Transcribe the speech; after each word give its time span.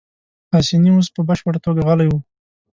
پاسیني 0.49 0.89
اوس 0.93 1.07
په 1.15 1.21
بشپړه 1.27 1.59
توګه 1.65 1.81
غلی 1.87 2.07
وو. 2.09 2.19